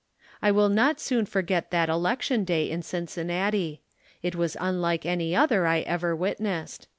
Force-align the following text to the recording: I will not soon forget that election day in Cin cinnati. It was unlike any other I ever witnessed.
I 0.41 0.49
will 0.49 0.69
not 0.69 0.99
soon 0.99 1.27
forget 1.27 1.69
that 1.69 1.87
election 1.87 2.43
day 2.43 2.71
in 2.71 2.81
Cin 2.81 3.05
cinnati. 3.05 3.81
It 4.23 4.33
was 4.35 4.57
unlike 4.59 5.05
any 5.05 5.35
other 5.35 5.67
I 5.67 5.81
ever 5.81 6.15
witnessed. 6.15 6.87